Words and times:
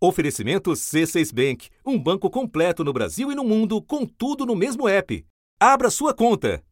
Oferecimento 0.00 0.70
C6 0.70 1.34
Bank, 1.34 1.70
um 1.84 2.00
banco 2.00 2.30
completo 2.30 2.84
no 2.84 2.92
Brasil 2.92 3.32
e 3.32 3.34
no 3.34 3.42
mundo, 3.42 3.82
com 3.82 4.06
tudo 4.06 4.46
no 4.46 4.54
mesmo 4.54 4.88
app. 4.88 5.26
Abra 5.58 5.90
sua 5.90 6.14
conta. 6.14 6.62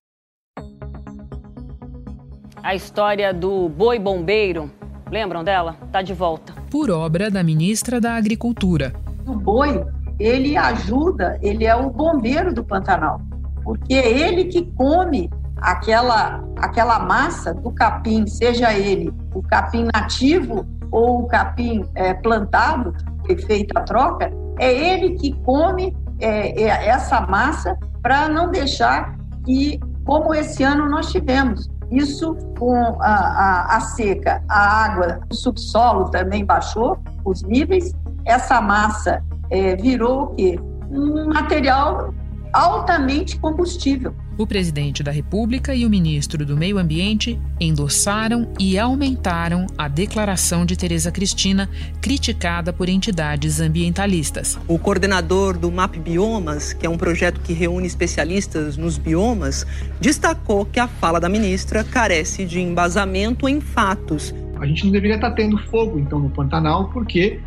A 2.62 2.76
história 2.76 3.34
do 3.34 3.68
boi 3.68 3.98
bombeiro, 3.98 4.70
lembram 5.10 5.42
dela? 5.42 5.76
Tá 5.90 6.02
de 6.02 6.14
volta. 6.14 6.52
Por 6.70 6.88
obra 6.88 7.28
da 7.28 7.42
ministra 7.42 8.00
da 8.00 8.14
Agricultura. 8.14 8.92
O 9.26 9.34
boi, 9.34 9.84
ele 10.20 10.56
ajuda, 10.56 11.36
ele 11.42 11.64
é 11.64 11.74
o 11.74 11.90
bombeiro 11.90 12.54
do 12.54 12.62
Pantanal, 12.62 13.20
porque 13.64 13.94
é 13.94 14.08
ele 14.08 14.44
que 14.44 14.62
come 14.76 15.28
aquela 15.56 16.44
aquela 16.58 17.00
massa 17.00 17.52
do 17.52 17.72
capim, 17.72 18.24
seja 18.28 18.72
ele 18.72 19.12
o 19.34 19.42
capim 19.42 19.88
nativo 19.92 20.64
ou 20.92 21.22
o 21.22 21.26
capim 21.26 21.84
é, 21.94 22.14
plantado, 22.14 22.94
foi 23.26 23.36
feita 23.36 23.80
a 23.80 23.82
troca, 23.82 24.30
é 24.58 24.72
ele 24.72 25.16
que 25.16 25.32
come 25.42 25.94
é, 26.18 26.62
é, 26.62 26.88
essa 26.88 27.20
massa 27.22 27.76
para 28.02 28.28
não 28.28 28.50
deixar 28.50 29.16
que, 29.44 29.78
como 30.04 30.34
esse 30.34 30.62
ano 30.62 30.88
nós 30.88 31.10
tivemos, 31.10 31.68
isso 31.90 32.36
com 32.58 32.74
a, 33.00 33.06
a, 33.06 33.76
a, 33.76 33.80
seca, 33.80 34.42
a 34.48 34.84
água, 34.84 35.20
o 35.30 35.34
subsolo 35.34 36.10
também 36.10 36.44
baixou 36.44 36.98
os 37.24 37.42
níveis, 37.42 37.92
essa 38.24 38.60
massa 38.60 39.22
é, 39.50 39.76
virou 39.76 40.24
o 40.24 40.26
quê? 40.34 40.58
Um 40.90 41.26
material 41.28 42.12
altamente 42.52 43.38
combustível. 43.38 44.14
O 44.38 44.46
presidente 44.46 45.02
da 45.02 45.10
República 45.10 45.74
e 45.74 45.86
o 45.86 45.88
ministro 45.88 46.44
do 46.44 46.58
Meio 46.58 46.76
Ambiente 46.76 47.40
endossaram 47.58 48.52
e 48.60 48.78
aumentaram 48.78 49.66
a 49.78 49.88
declaração 49.88 50.66
de 50.66 50.76
Tereza 50.76 51.10
Cristina, 51.10 51.70
criticada 52.02 52.70
por 52.70 52.86
entidades 52.86 53.60
ambientalistas. 53.60 54.58
O 54.68 54.78
coordenador 54.78 55.56
do 55.56 55.72
MAP 55.72 55.96
Biomas, 55.96 56.74
que 56.74 56.84
é 56.84 56.90
um 56.90 56.98
projeto 56.98 57.40
que 57.40 57.54
reúne 57.54 57.86
especialistas 57.86 58.76
nos 58.76 58.98
biomas, 58.98 59.66
destacou 60.02 60.66
que 60.66 60.78
a 60.78 60.86
fala 60.86 61.18
da 61.18 61.30
ministra 61.30 61.82
carece 61.82 62.44
de 62.44 62.60
embasamento 62.60 63.48
em 63.48 63.58
fatos. 63.58 64.34
A 64.60 64.66
gente 64.66 64.84
não 64.84 64.92
deveria 64.92 65.16
estar 65.16 65.30
tendo 65.30 65.56
fogo, 65.70 65.98
então, 65.98 66.18
no 66.18 66.28
Pantanal, 66.28 66.90
porque 66.90 67.40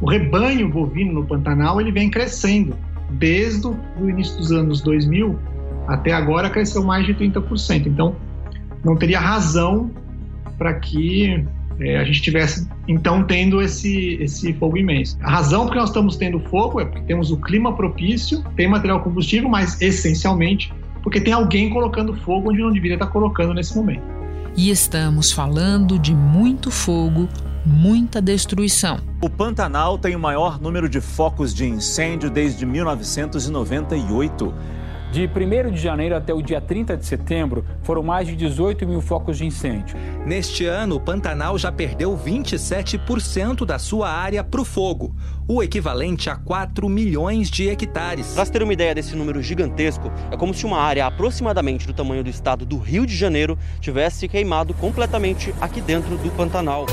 o 0.00 0.10
rebanho 0.10 0.68
bovino 0.68 1.12
no 1.12 1.24
Pantanal 1.24 1.80
ele 1.80 1.92
vem 1.92 2.10
crescendo 2.10 2.76
desde 3.10 3.68
o 3.68 4.10
início 4.10 4.36
dos 4.38 4.50
anos 4.50 4.80
2000 4.80 5.38
até 5.86 6.12
agora 6.12 6.50
cresceu 6.50 6.84
mais 6.84 7.06
de 7.06 7.14
30%. 7.14 7.86
Então, 7.86 8.16
não 8.84 8.96
teria 8.96 9.20
razão 9.20 9.90
para 10.58 10.74
que 10.74 11.44
é, 11.78 11.98
a 11.98 12.04
gente 12.04 12.22
tivesse 12.22 12.68
então 12.88 13.22
tendo 13.24 13.60
esse, 13.60 14.14
esse 14.20 14.52
fogo 14.54 14.76
imenso. 14.78 15.18
A 15.22 15.30
razão 15.30 15.64
porque 15.64 15.78
nós 15.78 15.90
estamos 15.90 16.16
tendo 16.16 16.40
fogo 16.40 16.80
é 16.80 16.84
porque 16.84 17.02
temos 17.02 17.30
o 17.30 17.36
clima 17.36 17.74
propício, 17.74 18.42
tem 18.56 18.68
material 18.68 19.00
combustível, 19.00 19.48
mas 19.48 19.80
essencialmente 19.82 20.72
porque 21.02 21.20
tem 21.20 21.32
alguém 21.32 21.70
colocando 21.70 22.14
fogo 22.14 22.50
onde 22.50 22.60
não 22.60 22.72
deveria 22.72 22.96
estar 22.96 23.06
colocando 23.06 23.54
nesse 23.54 23.76
momento. 23.76 24.02
E 24.56 24.70
estamos 24.70 25.30
falando 25.30 25.98
de 26.00 26.12
muito 26.14 26.70
fogo, 26.70 27.28
muita 27.64 28.20
destruição. 28.22 28.98
O 29.22 29.30
Pantanal 29.30 29.98
tem 29.98 30.16
o 30.16 30.18
maior 30.18 30.60
número 30.60 30.88
de 30.88 31.00
focos 31.00 31.54
de 31.54 31.64
incêndio 31.64 32.30
desde 32.30 32.64
1998. 32.66 34.54
De 35.12 35.26
1 35.26 35.70
de 35.70 35.80
janeiro 35.80 36.16
até 36.16 36.34
o 36.34 36.42
dia 36.42 36.60
30 36.60 36.96
de 36.96 37.06
setembro, 37.06 37.64
foram 37.82 38.02
mais 38.02 38.26
de 38.26 38.36
18 38.36 38.86
mil 38.86 39.00
focos 39.00 39.38
de 39.38 39.46
incêndio. 39.46 39.96
Neste 40.26 40.66
ano, 40.66 40.96
o 40.96 41.00
Pantanal 41.00 41.56
já 41.56 41.70
perdeu 41.70 42.16
27% 42.16 43.64
da 43.64 43.78
sua 43.78 44.10
área 44.10 44.42
para 44.42 44.60
o 44.60 44.64
fogo, 44.64 45.14
o 45.48 45.62
equivalente 45.62 46.28
a 46.28 46.36
4 46.36 46.88
milhões 46.88 47.48
de 47.48 47.68
hectares. 47.68 48.34
Para 48.34 48.46
ter 48.46 48.62
uma 48.62 48.72
ideia 48.72 48.94
desse 48.94 49.14
número 49.16 49.40
gigantesco, 49.40 50.10
é 50.30 50.36
como 50.36 50.52
se 50.52 50.66
uma 50.66 50.78
área 50.78 51.06
aproximadamente 51.06 51.86
do 51.86 51.94
tamanho 51.94 52.24
do 52.24 52.30
estado 52.30 52.66
do 52.66 52.76
Rio 52.76 53.06
de 53.06 53.16
Janeiro 53.16 53.56
tivesse 53.80 54.28
queimado 54.28 54.74
completamente 54.74 55.54
aqui 55.60 55.80
dentro 55.80 56.16
do 56.18 56.30
Pantanal. 56.32 56.84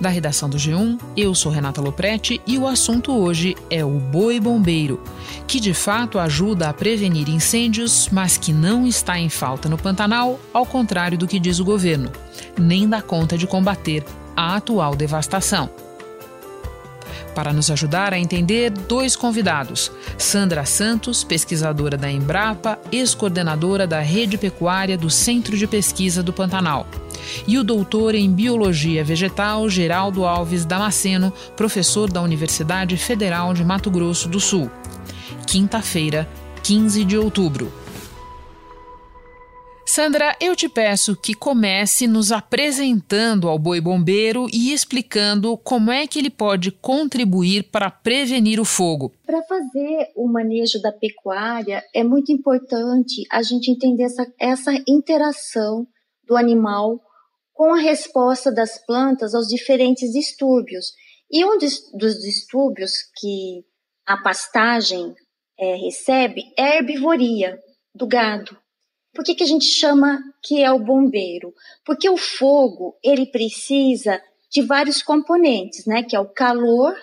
Da 0.00 0.08
redação 0.08 0.48
do 0.48 0.56
G1, 0.56 0.98
eu 1.14 1.34
sou 1.34 1.52
Renata 1.52 1.80
Loprete 1.80 2.40
e 2.46 2.56
o 2.56 2.66
assunto 2.66 3.12
hoje 3.12 3.54
é 3.68 3.84
o 3.84 3.90
boi 3.90 4.40
bombeiro, 4.40 5.02
que 5.46 5.60
de 5.60 5.74
fato 5.74 6.18
ajuda 6.18 6.70
a 6.70 6.72
prevenir 6.72 7.28
incêndios, 7.28 8.08
mas 8.10 8.38
que 8.38 8.50
não 8.50 8.86
está 8.86 9.18
em 9.18 9.28
falta 9.28 9.68
no 9.68 9.76
Pantanal, 9.76 10.40
ao 10.54 10.64
contrário 10.64 11.18
do 11.18 11.26
que 11.26 11.38
diz 11.38 11.58
o 11.58 11.64
governo, 11.66 12.10
nem 12.58 12.88
dá 12.88 13.02
conta 13.02 13.36
de 13.36 13.46
combater 13.46 14.02
a 14.34 14.56
atual 14.56 14.96
devastação. 14.96 15.68
Para 17.34 17.52
nos 17.52 17.70
ajudar 17.70 18.12
a 18.12 18.18
entender, 18.18 18.70
dois 18.70 19.14
convidados: 19.14 19.90
Sandra 20.18 20.64
Santos, 20.64 21.22
pesquisadora 21.22 21.96
da 21.96 22.10
Embrapa, 22.10 22.78
ex-coordenadora 22.90 23.86
da 23.86 24.00
Rede 24.00 24.36
Pecuária 24.36 24.98
do 24.98 25.08
Centro 25.08 25.56
de 25.56 25.66
Pesquisa 25.66 26.22
do 26.22 26.32
Pantanal, 26.32 26.86
e 27.46 27.58
o 27.58 27.64
doutor 27.64 28.14
em 28.14 28.30
Biologia 28.30 29.04
Vegetal 29.04 29.68
Geraldo 29.68 30.24
Alves 30.24 30.64
Damasceno, 30.64 31.32
professor 31.56 32.10
da 32.10 32.20
Universidade 32.20 32.96
Federal 32.96 33.54
de 33.54 33.64
Mato 33.64 33.90
Grosso 33.90 34.28
do 34.28 34.40
Sul. 34.40 34.70
Quinta-feira, 35.46 36.28
15 36.62 37.04
de 37.04 37.16
outubro. 37.16 37.79
Sandra, 39.92 40.36
eu 40.40 40.54
te 40.54 40.68
peço 40.68 41.16
que 41.16 41.34
comece 41.34 42.06
nos 42.06 42.30
apresentando 42.30 43.48
ao 43.48 43.58
boi 43.58 43.80
bombeiro 43.80 44.46
e 44.52 44.72
explicando 44.72 45.58
como 45.58 45.90
é 45.90 46.06
que 46.06 46.20
ele 46.20 46.30
pode 46.30 46.70
contribuir 46.70 47.64
para 47.72 47.90
prevenir 47.90 48.60
o 48.60 48.64
fogo. 48.64 49.12
Para 49.26 49.42
fazer 49.42 50.12
o 50.14 50.28
manejo 50.28 50.80
da 50.80 50.92
pecuária, 50.92 51.82
é 51.92 52.04
muito 52.04 52.30
importante 52.30 53.24
a 53.32 53.42
gente 53.42 53.68
entender 53.68 54.04
essa, 54.04 54.32
essa 54.38 54.70
interação 54.86 55.84
do 56.24 56.36
animal 56.36 57.00
com 57.52 57.74
a 57.74 57.80
resposta 57.80 58.52
das 58.52 58.78
plantas 58.86 59.34
aos 59.34 59.48
diferentes 59.48 60.12
distúrbios. 60.12 60.92
E 61.28 61.44
um 61.44 61.58
dos 61.58 62.20
distúrbios 62.20 62.92
que 63.18 63.64
a 64.06 64.16
pastagem 64.16 65.12
é, 65.58 65.74
recebe 65.74 66.44
é 66.56 66.62
a 66.62 66.76
herbivoria 66.76 67.58
do 67.92 68.06
gado. 68.06 68.56
Por 69.14 69.24
que, 69.24 69.34
que 69.34 69.42
a 69.42 69.46
gente 69.46 69.66
chama 69.66 70.20
que 70.42 70.62
é 70.62 70.70
o 70.70 70.78
bombeiro? 70.78 71.52
Porque 71.84 72.08
o 72.08 72.16
fogo, 72.16 72.96
ele 73.02 73.26
precisa 73.26 74.20
de 74.50 74.62
vários 74.62 75.02
componentes, 75.02 75.86
né? 75.86 76.02
Que 76.02 76.16
é 76.16 76.20
o 76.20 76.28
calor, 76.28 76.94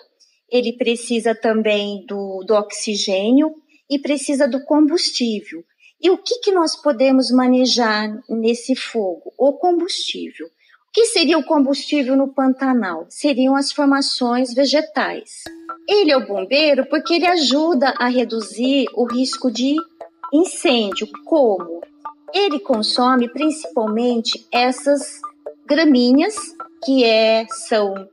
ele 0.49 0.73
precisa 0.73 1.35
também 1.35 2.05
do, 2.05 2.43
do 2.45 2.53
oxigênio 2.53 3.53
e 3.89 3.99
precisa 3.99 4.47
do 4.47 4.63
combustível. 4.63 5.63
E 6.01 6.09
o 6.09 6.17
que, 6.17 6.39
que 6.39 6.51
nós 6.51 6.75
podemos 6.75 7.31
manejar 7.31 8.07
nesse 8.29 8.75
fogo? 8.75 9.33
O 9.37 9.53
combustível. 9.53 10.45
O 10.45 10.91
que 10.93 11.05
seria 11.05 11.37
o 11.37 11.43
combustível 11.43 12.15
no 12.15 12.33
Pantanal? 12.33 13.05
Seriam 13.09 13.55
as 13.55 13.71
formações 13.71 14.53
vegetais. 14.53 15.43
Ele 15.87 16.11
é 16.11 16.17
o 16.17 16.25
bombeiro 16.25 16.85
porque 16.87 17.15
ele 17.15 17.25
ajuda 17.25 17.89
a 17.97 18.07
reduzir 18.07 18.85
o 18.93 19.05
risco 19.05 19.51
de 19.51 19.75
incêndio. 20.33 21.07
Como? 21.25 21.81
Ele 22.33 22.59
consome 22.59 23.29
principalmente 23.29 24.45
essas 24.51 25.21
gramíneas, 25.65 26.35
que 26.83 27.03
é, 27.03 27.45
são 27.49 28.07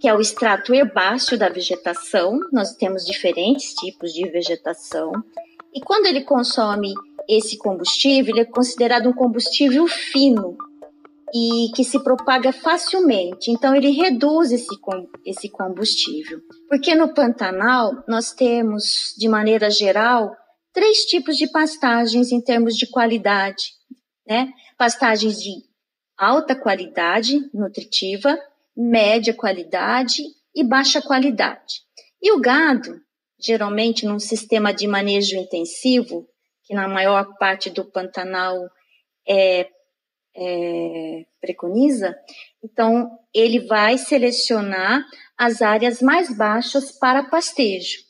que 0.00 0.08
é 0.08 0.14
o 0.14 0.20
extrato 0.20 0.74
herbáceo 0.74 1.38
da 1.38 1.48
vegetação. 1.48 2.38
Nós 2.52 2.74
temos 2.74 3.06
diferentes 3.06 3.74
tipos 3.74 4.12
de 4.12 4.28
vegetação. 4.28 5.12
E 5.72 5.80
quando 5.80 6.06
ele 6.06 6.22
consome 6.22 6.92
esse 7.28 7.56
combustível, 7.56 8.34
ele 8.34 8.42
é 8.42 8.44
considerado 8.44 9.08
um 9.08 9.14
combustível 9.14 9.86
fino 9.86 10.56
e 11.34 11.70
que 11.74 11.82
se 11.82 11.98
propaga 11.98 12.52
facilmente. 12.52 13.50
Então 13.50 13.74
ele 13.74 13.90
reduz 13.90 14.52
esse, 14.52 14.76
esse 15.24 15.48
combustível. 15.48 16.40
Porque 16.68 16.94
no 16.94 17.12
Pantanal 17.12 18.04
nós 18.06 18.32
temos, 18.32 19.14
de 19.18 19.28
maneira 19.28 19.70
geral, 19.70 20.36
três 20.74 21.04
tipos 21.06 21.36
de 21.38 21.46
pastagens 21.50 22.32
em 22.32 22.40
termos 22.42 22.76
de 22.76 22.86
qualidade, 22.90 23.72
né? 24.26 24.52
Pastagens 24.76 25.40
de 25.40 25.52
alta 26.18 26.54
qualidade 26.54 27.40
nutritiva, 27.54 28.36
média 28.76 29.32
qualidade 29.32 30.22
e 30.54 30.64
baixa 30.64 31.00
qualidade. 31.00 31.82
E 32.20 32.32
o 32.32 32.40
gado, 32.40 33.00
geralmente 33.40 34.04
num 34.04 34.18
sistema 34.18 34.74
de 34.74 34.86
manejo 34.86 35.36
intensivo, 35.36 36.28
que 36.64 36.74
na 36.74 36.88
maior 36.88 37.36
parte 37.38 37.70
do 37.70 37.84
Pantanal 37.84 38.56
é, 39.26 39.68
é, 40.36 41.24
preconiza, 41.40 42.16
então 42.62 43.08
ele 43.32 43.66
vai 43.66 43.96
selecionar 43.96 45.04
as 45.36 45.62
áreas 45.62 46.00
mais 46.00 46.36
baixas 46.36 46.90
para 46.98 47.28
pastejo. 47.28 48.03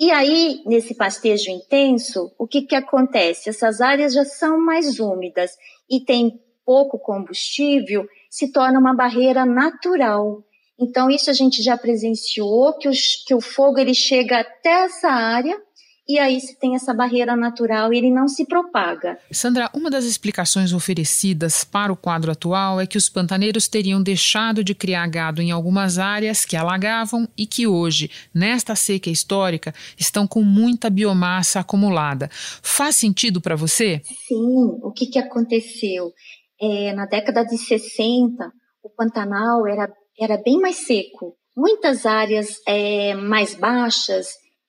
E 0.00 0.12
aí, 0.12 0.62
nesse 0.64 0.94
pastejo 0.94 1.50
intenso, 1.50 2.32
o 2.38 2.46
que, 2.46 2.62
que 2.62 2.76
acontece? 2.76 3.48
Essas 3.48 3.80
áreas 3.80 4.12
já 4.12 4.24
são 4.24 4.58
mais 4.58 5.00
úmidas 5.00 5.50
e 5.90 6.00
tem 6.00 6.40
pouco 6.64 6.98
combustível, 6.98 8.06
se 8.30 8.52
torna 8.52 8.78
uma 8.78 8.94
barreira 8.94 9.44
natural 9.46 10.44
Então, 10.78 11.10
isso 11.10 11.30
a 11.30 11.32
gente 11.32 11.62
já 11.62 11.76
presenciou, 11.76 12.74
que 12.78 12.88
o, 12.88 12.92
que 13.26 13.34
o 13.34 13.40
fogo 13.40 13.78
ele 13.78 13.94
chega 13.94 14.40
até 14.40 14.84
essa 14.84 15.08
área 15.08 15.60
e 16.08 16.18
aí 16.18 16.40
se 16.40 16.58
tem 16.58 16.74
essa 16.74 16.94
barreira 16.94 17.36
natural 17.36 17.92
e 17.92 17.98
ele 17.98 18.10
não 18.10 18.26
se 18.26 18.46
propaga. 18.46 19.18
Sandra, 19.30 19.70
uma 19.74 19.90
das 19.90 20.06
explicações 20.06 20.72
oferecidas 20.72 21.64
para 21.64 21.92
o 21.92 21.96
quadro 21.96 22.32
atual 22.32 22.80
é 22.80 22.86
que 22.86 22.96
os 22.96 23.10
pantaneiros 23.10 23.68
teriam 23.68 24.02
deixado 24.02 24.64
de 24.64 24.74
criar 24.74 25.06
gado 25.08 25.42
em 25.42 25.50
algumas 25.50 25.98
áreas 25.98 26.46
que 26.46 26.56
alagavam 26.56 27.28
e 27.36 27.46
que 27.46 27.66
hoje, 27.66 28.10
nesta 28.34 28.74
seca 28.74 29.10
histórica, 29.10 29.74
estão 29.98 30.26
com 30.26 30.42
muita 30.42 30.88
biomassa 30.88 31.60
acumulada. 31.60 32.30
Faz 32.32 32.96
sentido 32.96 33.38
para 33.38 33.54
você? 33.54 34.00
Sim. 34.26 34.78
O 34.82 34.90
que, 34.90 35.06
que 35.06 35.18
aconteceu? 35.18 36.10
É, 36.58 36.94
na 36.94 37.04
década 37.04 37.44
de 37.44 37.58
60, 37.58 38.50
o 38.82 38.88
Pantanal 38.96 39.66
era, 39.66 39.92
era 40.18 40.40
bem 40.42 40.58
mais 40.58 40.76
seco. 40.86 41.36
Muitas 41.54 42.06
áreas 42.06 42.56
é, 42.66 43.14
mais 43.14 43.54
baixas 43.54 44.28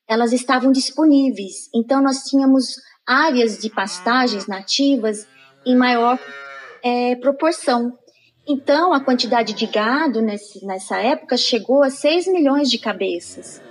elas 0.10 0.34
estavam 0.34 0.72
disponíveis. 0.72 1.70
Então, 1.74 2.02
nós 2.02 2.24
tínhamos 2.24 2.82
áreas 3.06 3.60
de 3.60 3.70
pastagens 3.70 4.48
nativas 4.48 5.28
em 5.64 5.76
maior 5.76 6.20
é, 6.84 7.16
proporção. 7.18 7.94
Então, 8.48 8.92
a 8.92 9.00
quantidade 9.00 9.54
de 9.54 9.68
gado 9.68 10.20
nesse, 10.20 10.66
nessa 10.66 11.00
época 11.00 11.38
chegou 11.38 11.84
a 11.84 11.92
6 11.92 12.28
milhões 12.28 12.72
de 12.72 12.80
cabeças. 12.80 13.62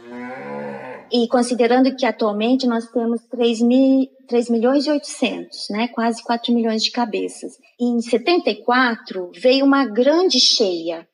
E 1.11 1.27
considerando 1.27 1.97
que 1.97 2.07
atualmente 2.07 2.67
nós 2.67 2.87
temos 2.91 3.23
3, 3.31 3.63
mil, 3.63 4.07
3 4.29 4.51
milhões 4.51 4.87
e 4.87 4.91
800, 4.91 5.71
né, 5.71 5.89
quase 5.89 6.23
4 6.23 6.55
milhões 6.55 6.85
de 6.85 6.93
cabeças. 6.93 7.55
Em 7.81 8.01
74 8.01 9.33
veio 9.35 9.65
uma 9.65 9.87
grande 9.87 10.39
cheia, 10.39 11.09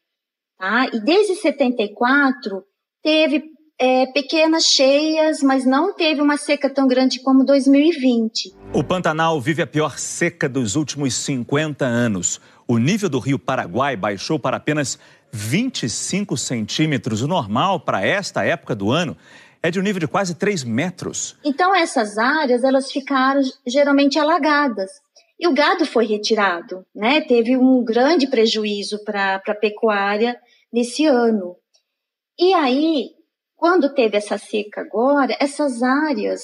tá? 0.59 0.87
E 0.93 1.01
desde 1.01 1.37
74 1.37 2.65
teve 3.03 3.54
é, 3.85 4.07
pequenas 4.07 4.65
cheias, 4.65 5.43
mas 5.43 5.67
não 5.67 5.93
teve 5.93 6.23
uma 6.23 6.39
seca 6.39 6.71
tão 6.71 6.89
grande 6.89 7.21
como 7.21 7.45
2020. 7.45 8.55
O 8.73 8.83
Pantanal 8.83 9.39
vive 9.39 9.61
a 9.61 9.67
pior 9.67 9.99
seca 9.99 10.49
dos 10.49 10.75
últimos 10.75 11.15
50 11.17 11.85
anos. 11.85 12.41
O 12.67 12.79
nível 12.79 13.11
do 13.11 13.19
rio 13.19 13.39
Paraguai 13.39 13.95
baixou 13.95 14.39
para 14.39 14.57
apenas 14.57 14.99
25 15.31 16.35
centímetros. 16.35 17.21
O 17.21 17.29
normal 17.29 17.79
para 17.79 18.03
esta 18.07 18.43
época 18.43 18.75
do 18.75 18.91
ano 18.91 19.19
é 19.63 19.71
de 19.71 19.79
um 19.79 19.83
nível 19.83 20.01
de 20.01 20.09
quase 20.09 20.35
3 20.35 20.65
metros. 20.65 21.37
Então 21.45 21.75
essas 21.75 22.17
áreas 22.17 22.65
elas 22.65 22.91
ficaram 22.91 23.43
geralmente 23.67 24.19
alagadas. 24.19 24.91
E 25.39 25.47
o 25.47 25.53
gado 25.53 25.85
foi 25.85 26.07
retirado, 26.07 26.87
né? 26.95 27.21
Teve 27.21 27.55
um 27.55 27.85
grande 27.85 28.29
prejuízo 28.29 29.05
para 29.05 29.43
a 29.47 29.55
pecuária 29.55 30.41
nesse 30.73 31.05
ano. 31.05 31.57
E 32.39 32.55
aí 32.55 33.11
quando 33.65 33.95
teve 33.95 34.19
essa 34.19 34.37
seca 34.37 34.83
agora, 34.83 35.35
essas 35.41 35.83
áreas 35.83 36.43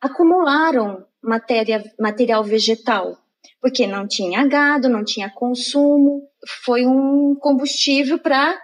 acumularam 0.00 1.04
matéria, 1.22 1.84
material 2.00 2.42
vegetal, 2.42 3.18
porque 3.60 3.86
não 3.86 4.08
tinha 4.08 4.46
gado, 4.46 4.88
não 4.88 5.04
tinha 5.04 5.28
consumo, 5.28 6.22
foi 6.64 6.86
um 6.86 7.36
combustível 7.38 8.18
para 8.18 8.58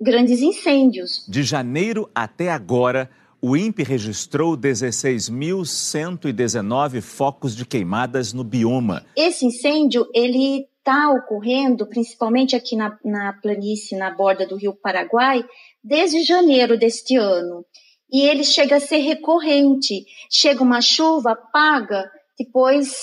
grandes 0.00 0.40
incêndios. 0.40 1.24
De 1.28 1.44
janeiro 1.44 2.10
até 2.12 2.50
agora, 2.50 3.08
o 3.40 3.56
INPE 3.56 3.84
registrou 3.84 4.56
16.119 4.56 7.00
focos 7.00 7.54
de 7.54 7.64
queimadas 7.64 8.32
no 8.32 8.42
bioma. 8.42 9.06
Esse 9.16 9.46
incêndio, 9.46 10.10
ele 10.12 10.66
está 10.86 11.10
ocorrendo, 11.10 11.84
principalmente 11.86 12.54
aqui 12.54 12.76
na, 12.76 12.96
na 13.04 13.32
planície, 13.32 13.98
na 13.98 14.12
borda 14.12 14.46
do 14.46 14.56
rio 14.56 14.72
Paraguai, 14.72 15.44
desde 15.86 16.24
janeiro 16.24 16.76
deste 16.76 17.16
ano. 17.16 17.64
E 18.10 18.22
ele 18.22 18.44
chega 18.44 18.76
a 18.76 18.80
ser 18.80 18.98
recorrente. 18.98 20.04
Chega 20.30 20.62
uma 20.62 20.80
chuva, 20.80 21.32
apaga, 21.32 22.10
depois 22.38 22.94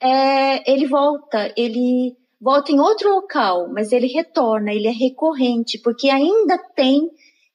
é, 0.00 0.70
ele 0.70 0.86
volta, 0.86 1.52
ele 1.56 2.14
volta 2.40 2.70
em 2.70 2.80
outro 2.80 3.10
local, 3.10 3.68
mas 3.72 3.92
ele 3.92 4.06
retorna, 4.06 4.72
ele 4.72 4.86
é 4.86 4.92
recorrente, 4.92 5.78
porque 5.78 6.08
ainda 6.08 6.58
tem 6.74 7.10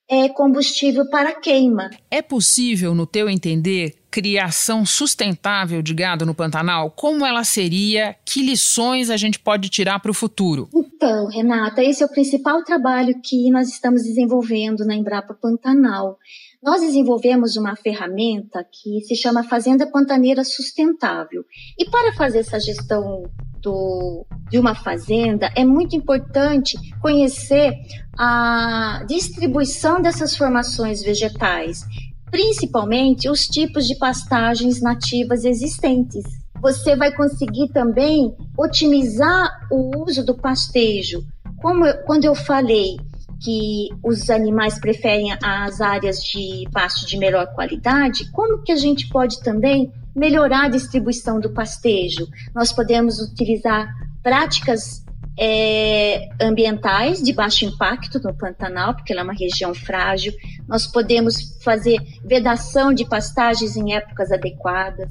é, 0.10 0.28
combustível 0.30 1.10
para 1.10 1.40
queima. 1.40 1.90
É 2.10 2.22
possível, 2.22 2.94
no 2.94 3.06
teu 3.06 3.30
entender, 3.30 3.96
criação 4.12 4.86
sustentável 4.86 5.82
de 5.82 5.94
gado 5.94 6.26
no 6.26 6.36
Pantanal? 6.36 6.92
Como 6.92 7.26
ela 7.26 7.46
seria? 7.46 8.16
Que 8.26 8.44
lições 8.44 9.10
a 9.10 9.16
gente 9.16 9.40
pode 9.40 9.70
tirar 9.70 10.00
para 10.00 10.12
o 10.12 10.14
futuro? 10.14 10.68
Então, 10.76 11.28
Renata, 11.28 11.82
esse 11.82 12.04
é 12.04 12.06
o 12.06 12.12
principal 12.12 12.62
trabalho 12.64 13.16
que 13.24 13.50
nós 13.50 13.70
estamos 13.70 14.04
desenvolvendo 14.04 14.86
na 14.86 14.94
Embrapa 14.94 15.34
Pantanal. 15.34 16.18
Nós 16.62 16.82
desenvolvemos 16.82 17.56
uma 17.56 17.76
ferramenta 17.76 18.64
que 18.70 19.02
se 19.06 19.16
chama 19.16 19.44
Fazenda 19.44 19.90
Pantaneira 19.90 20.44
Sustentável. 20.44 21.44
E 21.80 21.90
para 21.90 22.14
fazer 22.14 22.40
essa 22.40 22.60
gestão 22.60 23.24
do, 23.62 24.26
de 24.50 24.60
uma 24.60 24.76
fazenda, 24.76 25.50
é 25.56 25.64
muito 25.64 25.96
importante 25.96 26.78
conhecer 27.00 27.74
a 28.18 29.04
distribuição 29.08 30.02
dessas 30.02 30.36
formações 30.36 31.02
vegetais 31.02 31.86
principalmente 32.32 33.30
os 33.30 33.46
tipos 33.46 33.86
de 33.86 33.96
pastagens 33.96 34.82
nativas 34.82 35.44
existentes. 35.44 36.24
Você 36.62 36.96
vai 36.96 37.14
conseguir 37.14 37.68
também 37.70 38.34
otimizar 38.58 39.68
o 39.70 40.04
uso 40.04 40.26
do 40.26 40.36
pastejo. 40.36 41.24
Como 41.58 41.86
eu, 41.86 41.98
quando 42.06 42.26
eu 42.26 42.34
falei 42.34 42.98
que 43.44 43.90
os 44.04 44.30
animais 44.30 44.80
preferem 44.80 45.36
as 45.44 45.82
áreas 45.82 46.24
de 46.24 46.68
pasto 46.72 47.06
de 47.06 47.18
melhor 47.18 47.48
qualidade, 47.54 48.32
como 48.32 48.62
que 48.64 48.72
a 48.72 48.76
gente 48.76 49.10
pode 49.10 49.42
também 49.42 49.92
melhorar 50.16 50.66
a 50.66 50.70
distribuição 50.70 51.40
do 51.40 51.52
pastejo? 51.52 52.28
Nós 52.56 52.72
podemos 52.72 53.20
utilizar 53.20 53.92
práticas 54.24 55.04
é, 55.44 56.30
ambientais 56.40 57.20
de 57.20 57.34
baixo 57.34 57.66
impacto 57.66 58.20
no 58.20 58.32
Pantanal, 58.32 58.94
porque 58.94 59.12
ela 59.12 59.22
é 59.22 59.24
uma 59.24 59.34
região 59.34 59.74
frágil. 59.74 60.32
Nós 60.68 60.86
podemos 60.86 61.58
fazer 61.64 61.98
vedação 62.24 62.94
de 62.94 63.04
pastagens 63.04 63.76
em 63.76 63.96
épocas 63.96 64.32
adequadas, 64.32 65.10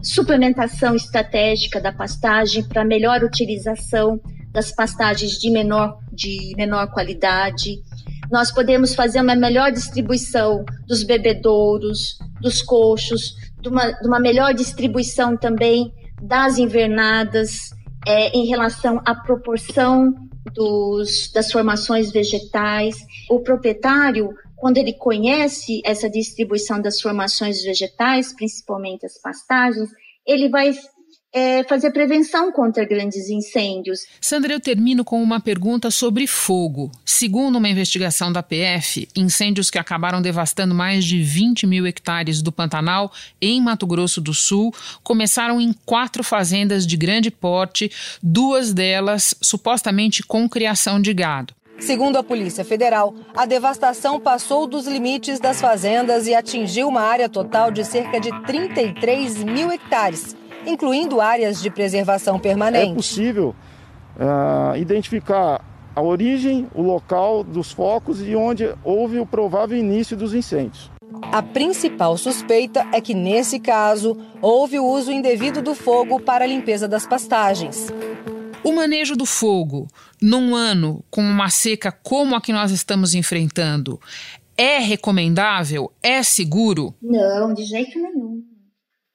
suplementação 0.00 0.94
estratégica 0.94 1.80
da 1.80 1.90
pastagem 1.90 2.62
para 2.62 2.84
melhor 2.84 3.24
utilização 3.24 4.20
das 4.52 4.70
pastagens 4.70 5.32
de 5.32 5.50
menor, 5.50 5.98
de 6.12 6.52
menor 6.56 6.92
qualidade. 6.92 7.82
Nós 8.30 8.52
podemos 8.52 8.94
fazer 8.94 9.20
uma 9.20 9.34
melhor 9.34 9.72
distribuição 9.72 10.64
dos 10.86 11.02
bebedouros, 11.02 12.16
dos 12.40 12.62
coxos, 12.62 13.34
de 13.60 13.68
uma, 13.68 13.90
de 13.90 14.06
uma 14.06 14.20
melhor 14.20 14.54
distribuição 14.54 15.36
também 15.36 15.92
das 16.22 16.58
invernadas, 16.58 17.70
é, 18.06 18.28
em 18.36 18.46
relação 18.46 19.00
à 19.04 19.14
proporção 19.14 20.12
dos, 20.54 21.30
das 21.32 21.50
formações 21.50 22.10
vegetais. 22.10 22.96
O 23.30 23.40
proprietário, 23.40 24.30
quando 24.56 24.78
ele 24.78 24.92
conhece 24.92 25.80
essa 25.84 26.08
distribuição 26.08 26.80
das 26.80 27.00
formações 27.00 27.62
vegetais, 27.62 28.32
principalmente 28.32 29.06
as 29.06 29.18
pastagens, 29.20 29.90
ele 30.26 30.48
vai 30.48 30.72
é, 31.32 31.64
fazer 31.64 31.90
prevenção 31.90 32.52
contra 32.52 32.84
grandes 32.84 33.30
incêndios. 33.30 34.06
Sandra, 34.20 34.52
eu 34.52 34.60
termino 34.60 35.04
com 35.04 35.22
uma 35.22 35.40
pergunta 35.40 35.90
sobre 35.90 36.26
fogo. 36.26 36.90
Segundo 37.04 37.56
uma 37.56 37.68
investigação 37.68 38.30
da 38.30 38.42
PF, 38.42 39.08
incêndios 39.16 39.70
que 39.70 39.78
acabaram 39.78 40.20
devastando 40.20 40.74
mais 40.74 41.04
de 41.04 41.22
20 41.22 41.66
mil 41.66 41.86
hectares 41.86 42.42
do 42.42 42.52
Pantanal, 42.52 43.10
em 43.40 43.60
Mato 43.60 43.86
Grosso 43.86 44.20
do 44.20 44.34
Sul, 44.34 44.74
começaram 45.02 45.60
em 45.60 45.72
quatro 45.86 46.22
fazendas 46.22 46.86
de 46.86 46.96
grande 46.96 47.30
porte, 47.30 47.90
duas 48.22 48.74
delas 48.74 49.34
supostamente 49.40 50.22
com 50.22 50.48
criação 50.48 51.00
de 51.00 51.14
gado. 51.14 51.54
Segundo 51.78 52.16
a 52.16 52.22
Polícia 52.22 52.64
Federal, 52.64 53.12
a 53.34 53.44
devastação 53.44 54.20
passou 54.20 54.68
dos 54.68 54.86
limites 54.86 55.40
das 55.40 55.60
fazendas 55.60 56.28
e 56.28 56.34
atingiu 56.34 56.86
uma 56.86 57.00
área 57.00 57.28
total 57.28 57.72
de 57.72 57.84
cerca 57.84 58.20
de 58.20 58.30
33 58.44 59.42
mil 59.42 59.72
hectares 59.72 60.36
incluindo 60.66 61.20
áreas 61.20 61.60
de 61.60 61.70
preservação 61.70 62.38
permanente. 62.38 62.92
É 62.92 62.94
possível 62.94 63.54
uh, 64.16 64.76
identificar 64.76 65.64
a 65.94 66.02
origem, 66.02 66.68
o 66.74 66.82
local 66.82 67.44
dos 67.44 67.70
focos 67.72 68.20
e 68.20 68.34
onde 68.34 68.74
houve 68.82 69.18
o 69.18 69.26
provável 69.26 69.76
início 69.76 70.16
dos 70.16 70.34
incêndios. 70.34 70.90
A 71.30 71.42
principal 71.42 72.16
suspeita 72.16 72.86
é 72.92 73.00
que, 73.00 73.14
nesse 73.14 73.60
caso, 73.60 74.16
houve 74.40 74.78
o 74.78 74.86
uso 74.86 75.12
indevido 75.12 75.60
do 75.60 75.74
fogo 75.74 76.18
para 76.18 76.44
a 76.44 76.46
limpeza 76.46 76.88
das 76.88 77.06
pastagens. 77.06 77.88
O 78.64 78.72
manejo 78.72 79.16
do 79.16 79.26
fogo, 79.26 79.88
num 80.20 80.54
ano 80.54 81.04
com 81.10 81.20
uma 81.20 81.50
seca 81.50 81.92
como 81.92 82.34
a 82.34 82.40
que 82.40 82.52
nós 82.52 82.70
estamos 82.70 83.14
enfrentando, 83.14 84.00
é 84.56 84.78
recomendável? 84.78 85.90
É 86.02 86.22
seguro? 86.22 86.94
Não, 87.02 87.52
de 87.52 87.64
jeito 87.64 87.98
nenhum. 87.98 88.21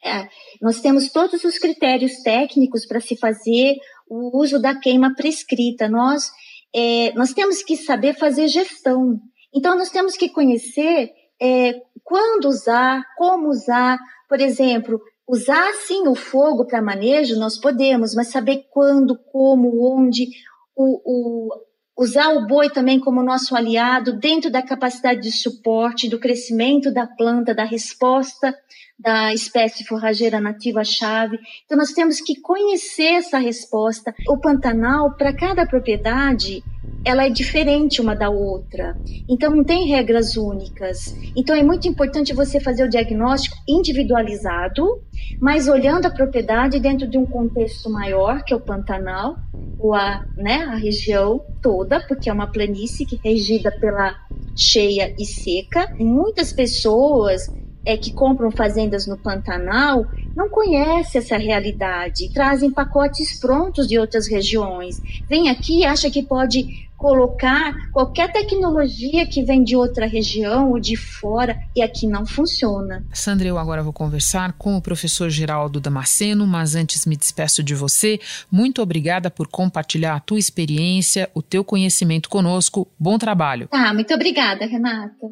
É, 0.07 0.29
nós 0.61 0.79
temos 0.79 1.11
todos 1.11 1.43
os 1.43 1.57
critérios 1.57 2.21
técnicos 2.23 2.85
para 2.85 3.01
se 3.01 3.17
fazer 3.17 3.75
o 4.09 4.39
uso 4.39 4.59
da 4.59 4.73
queima 4.73 5.13
prescrita. 5.13 5.89
Nós 5.89 6.31
é, 6.73 7.11
nós 7.13 7.33
temos 7.33 7.63
que 7.63 7.75
saber 7.75 8.13
fazer 8.17 8.47
gestão. 8.47 9.19
Então, 9.53 9.77
nós 9.77 9.89
temos 9.89 10.15
que 10.15 10.29
conhecer 10.29 11.11
é, 11.41 11.73
quando 12.03 12.45
usar, 12.45 13.03
como 13.17 13.49
usar. 13.49 13.97
Por 14.29 14.39
exemplo, 14.39 15.01
usar 15.27 15.73
sim 15.85 16.07
o 16.07 16.15
fogo 16.15 16.65
para 16.65 16.81
manejo, 16.81 17.39
nós 17.39 17.59
podemos, 17.59 18.13
mas 18.13 18.27
saber 18.27 18.67
quando, 18.69 19.17
como, 19.31 19.83
onde. 19.91 20.27
O, 20.75 21.01
o, 21.03 21.49
usar 21.97 22.29
o 22.29 22.45
boi 22.45 22.69
também 22.69 22.99
como 22.99 23.23
nosso 23.23 23.55
aliado 23.55 24.13
dentro 24.13 24.51
da 24.51 24.61
capacidade 24.61 25.21
de 25.21 25.31
suporte, 25.31 26.09
do 26.09 26.19
crescimento 26.19 26.93
da 26.93 27.07
planta, 27.07 27.55
da 27.55 27.63
resposta 27.63 28.55
da 28.99 29.31
espécie 29.33 29.85
forrageira 29.85 30.41
nativa-chave. 30.41 31.37
Então, 31.65 31.77
nós 31.77 31.91
temos 31.91 32.19
que 32.19 32.39
conhecer 32.41 33.13
essa 33.13 33.37
resposta. 33.37 34.13
O 34.27 34.37
Pantanal, 34.37 35.15
para 35.15 35.35
cada 35.35 35.67
propriedade, 35.67 36.63
ela 37.07 37.25
é 37.25 37.29
diferente 37.29 38.01
uma 38.01 38.13
da 38.13 38.29
outra. 38.29 38.97
Então, 39.29 39.55
não 39.55 39.63
tem 39.63 39.87
regras 39.87 40.35
únicas. 40.35 41.15
Então, 41.35 41.55
é 41.55 41.63
muito 41.63 41.87
importante 41.87 42.33
você 42.33 42.59
fazer 42.59 42.83
o 42.83 42.89
diagnóstico 42.89 43.55
individualizado, 43.67 45.01
mas 45.39 45.67
olhando 45.67 46.05
a 46.05 46.09
propriedade 46.09 46.79
dentro 46.79 47.07
de 47.07 47.17
um 47.17 47.25
contexto 47.25 47.89
maior, 47.89 48.43
que 48.43 48.53
é 48.53 48.57
o 48.57 48.59
Pantanal, 48.59 49.37
ou 49.79 49.93
a, 49.93 50.25
né, 50.35 50.63
a 50.63 50.75
região 50.75 51.41
toda, 51.61 52.05
porque 52.07 52.29
é 52.29 52.33
uma 52.33 52.47
planície 52.47 53.05
que 53.05 53.15
é 53.23 53.29
regida 53.29 53.71
pela 53.71 54.13
cheia 54.55 55.15
e 55.17 55.25
seca. 55.25 55.93
Muitas 55.97 56.51
pessoas 56.51 57.47
é, 57.87 57.95
que 57.95 58.11
compram 58.11 58.51
fazendas 58.51 59.07
no 59.07 59.17
Pantanal 59.17 60.05
não 60.35 60.49
conhecem 60.49 61.19
essa 61.19 61.37
realidade, 61.37 62.29
trazem 62.33 62.69
pacotes 62.69 63.39
prontos 63.39 63.87
de 63.87 63.97
outras 63.97 64.27
regiões. 64.27 65.01
Vem 65.27 65.49
aqui 65.49 65.79
e 65.79 65.85
acha 65.85 66.11
que 66.11 66.21
pode 66.21 66.85
colocar 66.97 67.89
qualquer 67.91 68.31
tecnologia 68.33 69.25
que 69.25 69.41
vem 69.41 69.63
de 69.63 69.75
outra 69.75 70.05
região 70.05 70.71
ou 70.71 70.79
de 70.79 70.97
fora 70.97 71.57
e 71.73 71.81
aqui 71.81 72.07
não 72.07 72.25
funciona. 72.25 73.05
Sandra, 73.13 73.47
eu 73.47 73.57
agora 73.57 73.81
vou 73.81 73.93
conversar 73.93 74.53
com 74.53 74.75
o 74.75 74.81
professor 74.81 75.29
Geraldo 75.29 75.79
Damasceno, 75.79 76.45
mas 76.45 76.75
antes 76.75 77.05
me 77.05 77.15
despeço 77.15 77.63
de 77.63 77.73
você. 77.73 78.19
Muito 78.51 78.81
obrigada 78.81 79.31
por 79.31 79.47
compartilhar 79.47 80.15
a 80.15 80.19
tua 80.19 80.39
experiência, 80.39 81.29
o 81.33 81.41
teu 81.41 81.63
conhecimento 81.63 82.27
conosco. 82.27 82.87
Bom 82.99 83.17
trabalho. 83.17 83.69
Ah, 83.71 83.93
muito 83.93 84.13
obrigada, 84.13 84.65
Renata. 84.65 85.27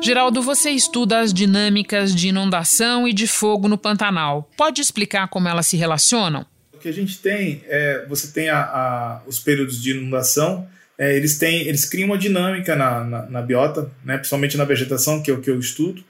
Geraldo, 0.00 0.40
você 0.40 0.70
estuda 0.70 1.20
as 1.20 1.32
dinâmicas 1.34 2.14
de 2.14 2.28
inundação 2.28 3.06
e 3.06 3.12
de 3.12 3.26
fogo 3.26 3.68
no 3.68 3.76
Pantanal. 3.76 4.48
Pode 4.56 4.80
explicar 4.80 5.28
como 5.28 5.48
elas 5.48 5.66
se 5.66 5.76
relacionam? 5.76 6.46
O 6.72 6.78
que 6.78 6.88
a 6.88 6.92
gente 6.92 7.18
tem 7.18 7.62
é, 7.66 8.06
você 8.08 8.28
tem 8.28 8.48
a, 8.48 8.60
a, 8.60 9.22
os 9.26 9.40
períodos 9.40 9.82
de 9.82 9.90
inundação, 9.90 10.68
é, 10.96 11.16
eles 11.16 11.38
têm, 11.38 11.66
eles 11.66 11.84
criam 11.84 12.06
uma 12.06 12.18
dinâmica 12.18 12.76
na, 12.76 13.04
na, 13.04 13.26
na, 13.26 13.42
biota, 13.42 13.90
né, 14.04 14.16
principalmente 14.16 14.56
na 14.56 14.64
vegetação, 14.64 15.20
que 15.20 15.30
é 15.30 15.34
o 15.34 15.40
que 15.40 15.50
eu 15.50 15.58
estudo, 15.58 16.02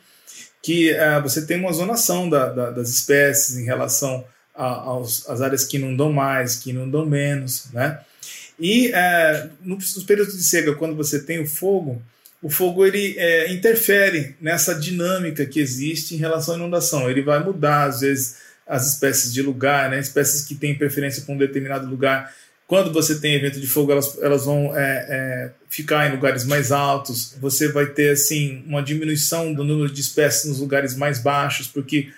que 0.62 0.90
é, 0.90 1.20
você 1.20 1.46
tem 1.46 1.58
uma 1.58 1.72
zonação 1.72 2.28
da, 2.28 2.50
da, 2.50 2.70
das 2.70 2.90
espécies 2.90 3.56
em 3.56 3.64
relação 3.64 4.24
às 4.54 5.40
áreas 5.40 5.64
que 5.64 5.78
inundam 5.78 6.12
mais, 6.12 6.56
que 6.56 6.70
inundam 6.70 7.06
menos, 7.06 7.70
né? 7.72 8.00
E 8.58 8.90
é, 8.92 9.48
nos 9.62 10.02
períodos 10.02 10.36
de 10.36 10.42
seca, 10.42 10.74
quando 10.74 10.96
você 10.96 11.22
tem 11.22 11.40
o 11.40 11.46
fogo, 11.46 12.02
o 12.42 12.48
fogo 12.48 12.86
ele 12.86 13.16
é, 13.18 13.52
interfere 13.52 14.36
nessa 14.40 14.74
dinâmica 14.74 15.44
que 15.44 15.58
existe 15.58 16.14
em 16.14 16.18
relação 16.18 16.54
à 16.54 16.58
inundação. 16.58 17.10
Ele 17.10 17.22
vai 17.22 17.42
mudar, 17.42 17.84
às 17.84 18.00
vezes, 18.00 18.36
as 18.66 18.86
espécies 18.86 19.32
de 19.32 19.42
lugar, 19.42 19.90
né? 19.90 19.98
espécies 19.98 20.44
que 20.44 20.54
têm 20.54 20.76
preferência 20.76 21.22
por 21.22 21.32
um 21.32 21.38
determinado 21.38 21.88
lugar. 21.88 22.32
Quando 22.66 22.92
você 22.92 23.18
tem 23.18 23.34
evento 23.34 23.58
de 23.58 23.66
fogo, 23.66 23.90
elas, 23.90 24.18
elas 24.20 24.44
vão 24.44 24.76
é, 24.76 25.06
é, 25.08 25.50
ficar 25.68 26.06
em 26.06 26.12
lugares 26.12 26.44
mais 26.44 26.70
altos. 26.70 27.34
Você 27.40 27.68
vai 27.72 27.86
ter 27.86 28.10
assim 28.10 28.62
uma 28.66 28.82
diminuição 28.82 29.52
do 29.52 29.64
número 29.64 29.90
de 29.90 30.00
espécies 30.00 30.44
nos 30.44 30.60
lugares 30.60 30.94
mais 30.94 31.18
baixos, 31.18 31.66
porque 31.66 32.10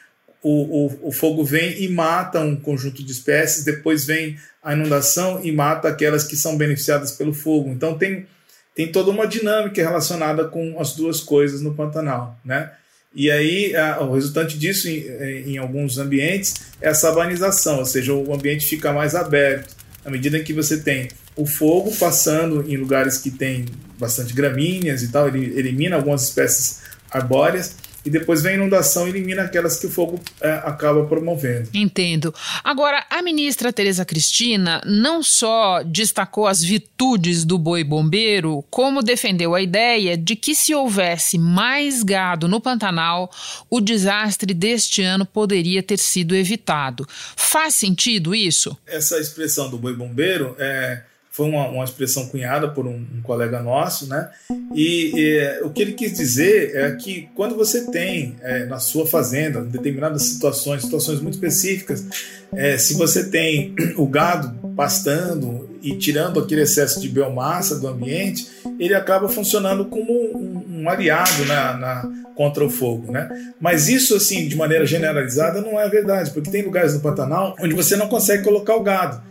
o, 0.43 0.87
o, 0.87 1.09
o 1.09 1.12
fogo 1.12 1.45
vem 1.45 1.83
e 1.83 1.89
mata 1.89 2.41
um 2.41 2.57
conjunto 2.57 3.03
de 3.03 3.12
espécies, 3.12 3.65
depois 3.65 4.05
vem 4.05 4.39
a 4.62 4.75
inundação 4.75 5.41
e 5.43 5.53
mata 5.53 5.89
aquelas 5.89 6.25
que 6.25 6.37
são 6.37 6.57
beneficiadas 6.57 7.12
pelo 7.12 7.33
fogo. 7.33 7.71
Então 7.71 7.97
tem 7.97 8.27
tem 8.75 8.91
toda 8.91 9.11
uma 9.11 9.27
dinâmica 9.27 9.83
relacionada 9.83 10.45
com 10.45 10.81
as 10.81 10.95
duas 10.95 11.21
coisas 11.21 11.61
no 11.61 11.75
Pantanal, 11.75 12.39
né? 12.45 12.71
E 13.15 13.31
aí, 13.31 13.75
a, 13.75 14.00
o 14.00 14.15
resultante 14.15 14.57
disso, 14.57 14.89
em, 14.89 15.55
em, 15.55 15.59
alguns 15.59 15.99
ambientes, 15.99 16.55
é 16.81 16.89
a 16.89 16.95
sabanização, 16.95 17.79
ou 17.79 17.85
seja, 17.85 18.15
o 18.15 18.33
ambiente 18.33 18.67
fica 18.67 18.93
mais 18.93 19.17
aberto. 19.17 19.75
À 20.05 20.11
medida 20.11 20.39
que 20.41 20.53
você 20.53 20.79
tem 20.79 21.09
o 21.37 21.45
fogo 21.45 21.95
passando 21.97 22.65
em 22.71 22.77
lugares 22.77 23.19
que 23.19 23.31
tem 23.31 23.67
bastante 23.99 24.33
gramíneas 24.33 25.03
e 25.03 25.11
tal, 25.11 25.29
ele 25.29 25.59
elimina 25.59 25.97
algumas 25.97 26.23
espécies 26.23 26.81
arbóreas, 27.11 27.77
e 28.04 28.11
depois 28.11 28.42
vem 28.42 28.52
a 28.52 28.54
inundação 28.57 29.07
e 29.07 29.11
elimina 29.11 29.42
aquelas 29.42 29.78
que 29.78 29.87
o 29.87 29.90
fogo 29.90 30.21
é, 30.40 30.50
acaba 30.64 31.04
promovendo. 31.04 31.69
Entendo. 31.75 32.35
Agora, 32.64 33.04
a 33.11 33.23
ministra 33.23 33.73
Tereza 33.73 34.04
Cristina 34.04 34.80
não 34.87 35.23
só 35.23 35.83
destacou 35.83 36.47
as 36.47 36.62
virtudes 36.62 37.45
do 37.45 37.59
boi 37.59 37.85
bombeiro, 37.85 38.64
como 38.71 39.02
defendeu 39.02 39.54
a 39.54 39.61
ideia 39.61 40.16
de 40.16 40.37
que 40.37 40.54
se 40.54 40.75
houvesse 40.75 41.38
mais 41.38 42.02
gado 42.02 42.49
no 42.49 42.61
Pantanal, 42.61 43.30
o 43.69 43.80
desastre 43.80 44.54
deste 44.54 45.02
ano 45.02 45.26
poderia 45.26 45.83
ter 45.83 45.99
sido 45.99 46.35
evitado. 46.35 47.07
Faz 47.37 47.75
sentido 47.75 48.35
isso? 48.35 48.76
Essa 48.87 49.19
expressão 49.19 49.71
do 49.71 49.78
boi 49.78 49.95
bombeiro 49.95 50.57
é 50.59 51.02
foi 51.40 51.49
uma, 51.49 51.68
uma 51.68 51.85
expressão 51.85 52.26
cunhada 52.26 52.68
por 52.68 52.87
um, 52.87 53.02
um 53.16 53.23
colega 53.23 53.62
nosso, 53.62 54.06
né? 54.06 54.28
E, 54.75 55.40
o 55.62 55.70
que 55.70 55.80
ele 55.80 55.92
quis 55.92 56.12
dizer 56.12 56.76
é 56.76 56.90
que 56.97 57.30
quando 57.35 57.56
você 57.56 57.90
tem 57.90 58.37
é, 58.42 58.66
na 58.66 58.78
sua 58.78 59.06
fazenda, 59.06 59.61
em 59.61 59.70
determinadas 59.70 60.25
situações, 60.25 60.82
situações 60.82 61.18
muito 61.23 61.35
específicas, 61.35 62.04
é, 62.52 62.76
se 62.76 62.92
você 62.92 63.30
tem 63.30 63.75
o 63.97 64.06
gado 64.06 64.54
pastando 64.76 65.70
e 65.80 65.97
tirando 65.97 66.38
aquele 66.38 66.61
excesso 66.61 67.00
de 67.00 67.09
biomassa 67.09 67.78
do 67.78 67.88
ambiente, 67.88 68.47
ele 68.78 68.94
acaba 68.94 69.26
funcionando 69.26 69.87
como 69.87 70.12
um, 70.12 70.82
um 70.82 70.90
aliado 70.90 71.47
na, 71.47 71.76
na, 71.78 72.12
contra 72.35 72.62
o 72.62 72.68
fogo, 72.68 73.11
né? 73.11 73.30
Mas 73.59 73.88
isso, 73.88 74.14
assim, 74.14 74.47
de 74.47 74.56
maneira 74.56 74.85
generalizada, 74.85 75.62
não 75.62 75.80
é 75.80 75.88
verdade, 75.88 76.32
porque 76.32 76.50
tem 76.50 76.62
lugares 76.62 76.92
no 76.92 77.00
Pantanal 77.00 77.56
onde 77.59 77.75
você 77.75 77.97
não 77.97 78.09
consegue 78.09 78.44
colocar 78.44 78.76
o 78.76 78.82
gado. 78.82 79.23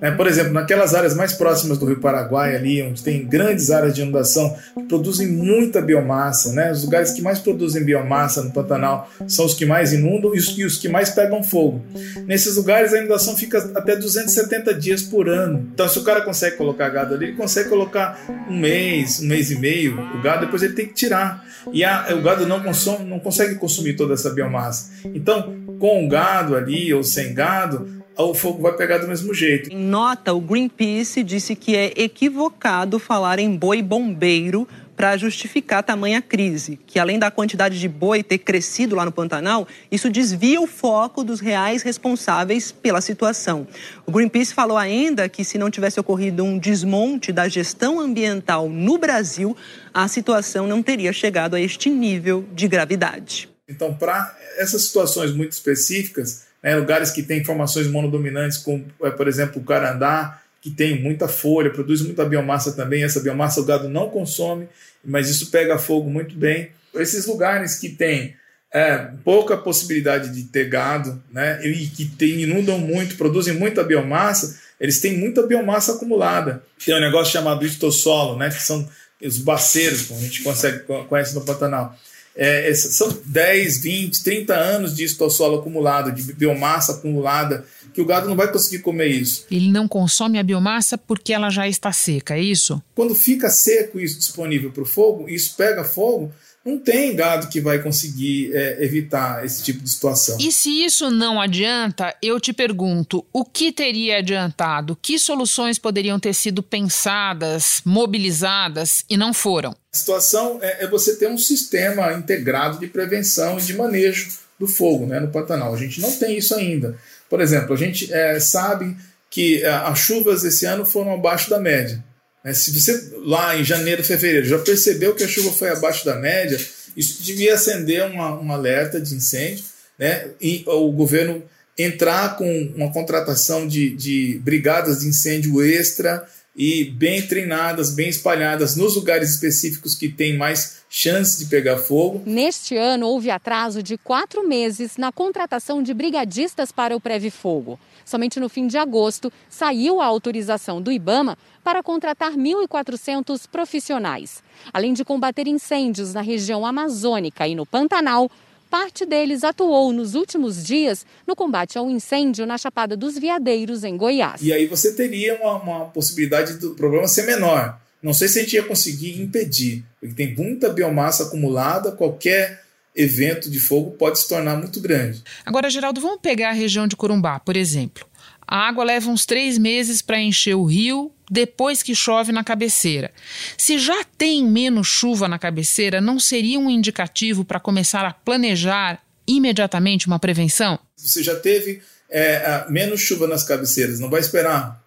Né? 0.00 0.10
Por 0.10 0.26
exemplo, 0.26 0.52
naquelas 0.52 0.94
áreas 0.94 1.14
mais 1.14 1.32
próximas 1.32 1.78
do 1.78 1.86
Rio 1.86 2.00
Paraguai, 2.00 2.54
ali, 2.54 2.82
onde 2.82 3.02
tem 3.02 3.24
grandes 3.24 3.70
áreas 3.70 3.94
de 3.94 4.02
inundação 4.02 4.56
que 4.74 4.84
produzem 4.84 5.26
muita 5.26 5.80
biomassa, 5.80 6.52
né? 6.52 6.72
os 6.72 6.84
lugares 6.84 7.12
que 7.12 7.22
mais 7.22 7.38
produzem 7.38 7.84
biomassa 7.84 8.42
no 8.42 8.50
Pantanal 8.50 9.10
são 9.26 9.44
os 9.44 9.54
que 9.54 9.66
mais 9.66 9.92
inundam 9.92 10.34
e 10.34 10.38
os, 10.38 10.58
e 10.58 10.64
os 10.64 10.78
que 10.78 10.88
mais 10.88 11.10
pegam 11.10 11.42
fogo. 11.42 11.84
Nesses 12.26 12.56
lugares, 12.56 12.92
a 12.92 12.98
inundação 12.98 13.36
fica 13.36 13.58
até 13.74 13.96
270 13.96 14.74
dias 14.74 15.02
por 15.02 15.28
ano. 15.28 15.68
Então, 15.72 15.88
se 15.88 15.98
o 15.98 16.02
cara 16.02 16.20
consegue 16.22 16.56
colocar 16.56 16.88
gado 16.88 17.14
ali, 17.14 17.26
ele 17.26 17.36
consegue 17.36 17.68
colocar 17.68 18.18
um 18.48 18.56
mês, 18.56 19.20
um 19.20 19.26
mês 19.26 19.50
e 19.50 19.58
meio 19.58 19.98
o 20.14 20.22
gado, 20.22 20.46
depois 20.46 20.62
ele 20.62 20.74
tem 20.74 20.86
que 20.86 20.94
tirar. 20.94 21.44
E 21.72 21.84
a, 21.84 22.06
o 22.14 22.22
gado 22.22 22.46
não, 22.46 22.62
consome, 22.62 23.04
não 23.04 23.18
consegue 23.18 23.56
consumir 23.56 23.94
toda 23.94 24.14
essa 24.14 24.30
biomassa. 24.30 24.90
Então, 25.14 25.54
com 25.78 26.04
o 26.04 26.08
gado 26.08 26.56
ali 26.56 26.92
ou 26.92 27.02
sem 27.02 27.34
gado, 27.34 27.97
o 28.24 28.34
fogo 28.34 28.62
vai 28.62 28.76
pegar 28.76 28.98
do 28.98 29.06
mesmo 29.06 29.32
jeito. 29.32 29.70
Em 29.70 29.76
nota, 29.76 30.32
o 30.32 30.40
Greenpeace 30.40 31.22
disse 31.22 31.54
que 31.54 31.76
é 31.76 31.92
equivocado 31.96 32.98
falar 32.98 33.38
em 33.38 33.54
boi 33.54 33.82
bombeiro 33.82 34.66
para 34.98 35.16
justificar 35.16 35.80
tamanha 35.84 36.20
crise, 36.20 36.76
que 36.84 36.98
além 36.98 37.20
da 37.20 37.30
quantidade 37.30 37.78
de 37.78 37.88
boi 37.88 38.20
ter 38.20 38.38
crescido 38.38 38.96
lá 38.96 39.04
no 39.04 39.12
Pantanal, 39.12 39.68
isso 39.92 40.10
desvia 40.10 40.60
o 40.60 40.66
foco 40.66 41.22
dos 41.22 41.38
reais 41.38 41.82
responsáveis 41.82 42.72
pela 42.72 43.00
situação. 43.00 43.64
O 44.04 44.10
Greenpeace 44.10 44.52
falou 44.52 44.76
ainda 44.76 45.28
que 45.28 45.44
se 45.44 45.56
não 45.56 45.70
tivesse 45.70 46.00
ocorrido 46.00 46.42
um 46.42 46.58
desmonte 46.58 47.30
da 47.30 47.46
gestão 47.46 48.00
ambiental 48.00 48.68
no 48.68 48.98
Brasil, 48.98 49.56
a 49.94 50.08
situação 50.08 50.66
não 50.66 50.82
teria 50.82 51.12
chegado 51.12 51.54
a 51.54 51.60
este 51.60 51.88
nível 51.88 52.44
de 52.52 52.66
gravidade. 52.66 53.48
Então, 53.68 53.94
para 53.94 54.36
essas 54.56 54.86
situações 54.86 55.32
muito 55.32 55.52
específicas, 55.52 56.47
né, 56.62 56.76
lugares 56.76 57.10
que 57.10 57.22
têm 57.22 57.44
formações 57.44 57.86
monodominantes, 57.86 58.58
como, 58.58 58.84
é, 59.02 59.10
por 59.10 59.28
exemplo, 59.28 59.60
o 59.60 59.64
carandá, 59.64 60.40
que 60.60 60.70
tem 60.70 61.00
muita 61.00 61.28
folha, 61.28 61.70
produz 61.70 62.02
muita 62.02 62.24
biomassa 62.24 62.72
também. 62.72 63.04
Essa 63.04 63.20
biomassa 63.20 63.60
o 63.60 63.64
gado 63.64 63.88
não 63.88 64.10
consome, 64.10 64.68
mas 65.04 65.30
isso 65.30 65.50
pega 65.50 65.78
fogo 65.78 66.10
muito 66.10 66.34
bem. 66.34 66.70
Esses 66.94 67.26
lugares 67.26 67.76
que 67.76 67.90
têm 67.90 68.34
é, 68.72 69.10
pouca 69.24 69.56
possibilidade 69.56 70.30
de 70.34 70.44
ter 70.44 70.68
gado 70.68 71.22
né, 71.32 71.64
e 71.64 71.86
que 71.86 72.04
tem, 72.04 72.42
inundam 72.42 72.78
muito, 72.78 73.16
produzem 73.16 73.54
muita 73.54 73.84
biomassa, 73.84 74.58
eles 74.80 75.00
têm 75.00 75.16
muita 75.16 75.46
biomassa 75.46 75.92
acumulada. 75.92 76.62
Tem 76.84 76.94
um 76.94 77.00
negócio 77.00 77.32
chamado 77.32 77.64
histossolo, 77.64 78.36
né, 78.36 78.48
que 78.50 78.62
são 78.62 78.88
os 79.22 79.38
baceiros, 79.38 80.02
como 80.02 80.20
a 80.20 80.22
gente 80.22 80.42
consegue, 80.42 80.80
conhece 81.08 81.34
no 81.34 81.44
Pantanal 81.44 81.96
é, 82.40 82.72
são 82.72 83.18
10, 83.26 83.82
20, 83.82 84.22
30 84.22 84.54
anos 84.54 84.94
de 84.94 85.02
estossolo 85.02 85.58
acumulado, 85.58 86.12
de 86.12 86.32
biomassa 86.32 86.92
acumulada, 86.92 87.64
que 87.92 88.00
o 88.00 88.06
gado 88.06 88.28
não 88.28 88.36
vai 88.36 88.50
conseguir 88.52 88.78
comer 88.78 89.08
isso. 89.08 89.44
Ele 89.50 89.72
não 89.72 89.88
consome 89.88 90.38
a 90.38 90.42
biomassa 90.44 90.96
porque 90.96 91.32
ela 91.32 91.50
já 91.50 91.66
está 91.66 91.90
seca, 91.90 92.36
é 92.36 92.40
isso? 92.40 92.80
Quando 92.94 93.12
fica 93.12 93.50
seco 93.50 93.98
isso 93.98 94.20
disponível 94.20 94.70
para 94.70 94.84
o 94.84 94.86
fogo, 94.86 95.28
isso 95.28 95.56
pega 95.56 95.82
fogo, 95.82 96.32
não 96.68 96.78
tem 96.78 97.16
gado 97.16 97.48
que 97.48 97.60
vai 97.60 97.78
conseguir 97.78 98.54
é, 98.54 98.84
evitar 98.84 99.44
esse 99.44 99.62
tipo 99.62 99.82
de 99.82 99.88
situação. 99.88 100.36
E 100.38 100.52
se 100.52 100.84
isso 100.84 101.10
não 101.10 101.40
adianta, 101.40 102.14
eu 102.22 102.38
te 102.38 102.52
pergunto: 102.52 103.24
o 103.32 103.44
que 103.44 103.72
teria 103.72 104.18
adiantado? 104.18 104.96
Que 105.00 105.18
soluções 105.18 105.78
poderiam 105.78 106.20
ter 106.20 106.34
sido 106.34 106.62
pensadas, 106.62 107.80
mobilizadas 107.84 109.02
e 109.08 109.16
não 109.16 109.32
foram? 109.32 109.74
A 109.92 109.96
situação 109.96 110.58
é, 110.60 110.84
é 110.84 110.86
você 110.86 111.16
ter 111.16 111.28
um 111.28 111.38
sistema 111.38 112.12
integrado 112.12 112.78
de 112.78 112.86
prevenção 112.86 113.58
e 113.58 113.62
de 113.62 113.74
manejo 113.74 114.30
do 114.58 114.66
fogo 114.66 115.06
né, 115.06 115.18
no 115.20 115.28
Pantanal. 115.28 115.72
A 115.72 115.78
gente 115.78 116.00
não 116.00 116.12
tem 116.12 116.36
isso 116.36 116.54
ainda. 116.54 116.98
Por 117.30 117.40
exemplo, 117.40 117.72
a 117.72 117.76
gente 117.76 118.12
é, 118.12 118.38
sabe 118.40 118.96
que 119.30 119.62
é, 119.62 119.70
as 119.70 119.98
chuvas 119.98 120.44
esse 120.44 120.66
ano 120.66 120.84
foram 120.84 121.14
abaixo 121.14 121.48
da 121.48 121.58
média. 121.58 122.04
Né? 122.44 122.54
Se 122.54 122.72
você 122.72 123.12
lá 123.24 123.56
em 123.56 123.64
janeiro, 123.64 124.04
fevereiro 124.04 124.46
já 124.46 124.58
percebeu 124.58 125.14
que 125.14 125.24
a 125.24 125.28
chuva 125.28 125.52
foi 125.52 125.70
abaixo 125.70 126.04
da 126.04 126.16
média, 126.16 126.58
isso 126.96 127.22
devia 127.22 127.54
acender 127.54 128.04
uma, 128.04 128.40
um 128.40 128.52
alerta 128.52 129.00
de 129.00 129.14
incêndio, 129.14 129.64
né? 129.98 130.28
E 130.40 130.64
o 130.66 130.90
governo 130.92 131.42
entrar 131.76 132.36
com 132.36 132.72
uma 132.74 132.92
contratação 132.92 133.66
de, 133.66 133.90
de 133.90 134.40
brigadas 134.42 135.00
de 135.00 135.08
incêndio 135.08 135.62
extra 135.62 136.26
e 136.58 136.84
bem 136.84 137.24
treinadas, 137.24 137.94
bem 137.94 138.08
espalhadas 138.08 138.74
nos 138.74 138.96
lugares 138.96 139.30
específicos 139.30 139.94
que 139.94 140.08
tem 140.08 140.36
mais 140.36 140.82
chance 140.90 141.38
de 141.38 141.48
pegar 141.48 141.78
fogo. 141.78 142.20
Neste 142.26 142.76
ano, 142.76 143.06
houve 143.06 143.30
atraso 143.30 143.80
de 143.80 143.96
quatro 143.96 144.46
meses 144.46 144.96
na 144.96 145.12
contratação 145.12 145.80
de 145.80 145.94
brigadistas 145.94 146.72
para 146.72 146.96
o 146.96 147.00
Preve 147.00 147.30
Fogo. 147.30 147.78
Somente 148.04 148.40
no 148.40 148.48
fim 148.48 148.66
de 148.66 148.76
agosto 148.76 149.30
saiu 149.48 150.00
a 150.00 150.06
autorização 150.06 150.82
do 150.82 150.90
Ibama 150.90 151.38
para 151.62 151.82
contratar 151.82 152.32
1.400 152.32 153.46
profissionais. 153.46 154.42
Além 154.72 154.92
de 154.94 155.04
combater 155.04 155.46
incêndios 155.46 156.12
na 156.12 156.22
região 156.22 156.66
amazônica 156.66 157.46
e 157.46 157.54
no 157.54 157.66
Pantanal, 157.66 158.30
Parte 158.70 159.06
deles 159.06 159.44
atuou 159.44 159.92
nos 159.92 160.14
últimos 160.14 160.62
dias 160.62 161.06
no 161.26 161.34
combate 161.34 161.78
ao 161.78 161.90
incêndio 161.90 162.46
na 162.46 162.58
Chapada 162.58 162.96
dos 162.96 163.18
Veadeiros, 163.18 163.82
em 163.82 163.96
Goiás. 163.96 164.42
E 164.42 164.52
aí 164.52 164.66
você 164.66 164.92
teria 164.94 165.36
uma, 165.36 165.54
uma 165.54 165.84
possibilidade 165.86 166.54
do 166.58 166.74
problema 166.74 167.08
ser 167.08 167.22
menor. 167.22 167.80
Não 168.02 168.12
sei 168.12 168.28
se 168.28 168.38
a 168.38 168.42
gente 168.42 168.54
ia 168.54 168.62
conseguir 168.62 169.20
impedir, 169.20 169.84
porque 169.98 170.14
tem 170.14 170.34
muita 170.34 170.68
biomassa 170.68 171.24
acumulada, 171.24 171.92
qualquer 171.92 172.62
evento 172.94 173.50
de 173.50 173.58
fogo 173.58 173.92
pode 173.92 174.18
se 174.18 174.28
tornar 174.28 174.56
muito 174.56 174.80
grande. 174.80 175.22
Agora, 175.46 175.70
Geraldo, 175.70 176.00
vamos 176.00 176.20
pegar 176.20 176.50
a 176.50 176.52
região 176.52 176.86
de 176.86 176.96
Corumbá, 176.96 177.40
por 177.40 177.56
exemplo. 177.56 178.06
A 178.46 178.68
água 178.68 178.84
leva 178.84 179.10
uns 179.10 179.26
três 179.26 179.58
meses 179.58 180.02
para 180.02 180.20
encher 180.20 180.54
o 180.54 180.64
rio 180.64 181.12
depois 181.30 181.82
que 181.82 181.94
chove 181.94 182.32
na 182.32 182.42
cabeceira. 182.42 183.10
Se 183.56 183.78
já 183.78 184.04
tem 184.16 184.44
menos 184.44 184.86
chuva 184.86 185.28
na 185.28 185.38
cabeceira, 185.38 186.00
não 186.00 186.18
seria 186.18 186.58
um 186.58 186.70
indicativo 186.70 187.44
para 187.44 187.60
começar 187.60 188.04
a 188.04 188.12
planejar 188.12 189.02
imediatamente 189.26 190.06
uma 190.06 190.18
prevenção? 190.18 190.78
Você 190.96 191.22
já 191.22 191.36
teve 191.36 191.82
é, 192.10 192.64
menos 192.68 193.00
chuva 193.00 193.26
nas 193.26 193.44
cabeceiras, 193.44 194.00
não 194.00 194.08
vai 194.08 194.20
esperar 194.20 194.82